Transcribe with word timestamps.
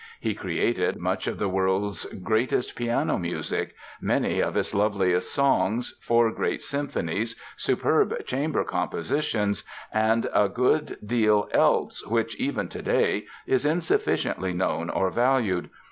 He 0.19 0.33
created 0.33 0.97
much 0.97 1.27
of 1.27 1.37
the 1.37 1.47
world's 1.47 2.05
greatest 2.05 2.75
piano 2.75 3.19
music, 3.19 3.75
many 4.01 4.39
of 4.41 4.57
its 4.57 4.73
loveliest 4.73 5.31
songs, 5.31 5.95
four 6.01 6.31
great 6.31 6.63
symphonies, 6.63 7.35
superb 7.55 8.25
chamber 8.25 8.63
compositions 8.63 9.63
and 9.93 10.27
a 10.33 10.49
good 10.49 10.97
deal 11.05 11.47
else 11.51 12.03
which, 12.07 12.35
even 12.39 12.67
today, 12.67 13.25
is 13.45 13.63
insufficiently 13.63 14.53
known 14.53 14.89
or 14.89 15.11
valued. 15.11 15.69